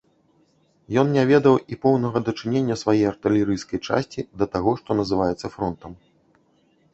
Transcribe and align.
Ён 1.01 1.07
не 1.17 1.23
ведаў 1.31 1.55
і 1.75 1.77
поўнага 1.83 2.21
дачынення 2.29 2.77
свае 2.83 3.03
артылерыйскай 3.11 3.79
часці 3.91 4.27
да 4.43 4.49
таго, 4.57 4.71
што 4.81 4.89
называецца 5.03 5.47
фронтам. 5.59 5.91